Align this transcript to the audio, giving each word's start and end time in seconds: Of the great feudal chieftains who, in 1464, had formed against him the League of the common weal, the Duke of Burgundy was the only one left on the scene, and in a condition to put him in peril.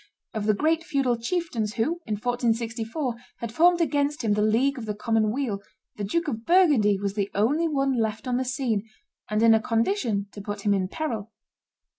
Of 0.33 0.47
the 0.47 0.55
great 0.55 0.83
feudal 0.83 1.15
chieftains 1.15 1.75
who, 1.75 1.99
in 2.07 2.15
1464, 2.15 3.17
had 3.37 3.51
formed 3.51 3.81
against 3.81 4.23
him 4.23 4.33
the 4.33 4.41
League 4.41 4.79
of 4.79 4.87
the 4.87 4.95
common 4.95 5.29
weal, 5.31 5.61
the 5.97 6.03
Duke 6.03 6.27
of 6.27 6.43
Burgundy 6.43 6.97
was 6.97 7.13
the 7.13 7.29
only 7.35 7.67
one 7.67 7.93
left 7.99 8.27
on 8.27 8.37
the 8.37 8.43
scene, 8.45 8.89
and 9.29 9.43
in 9.43 9.53
a 9.53 9.61
condition 9.61 10.25
to 10.31 10.41
put 10.41 10.61
him 10.61 10.73
in 10.73 10.87
peril. 10.87 11.31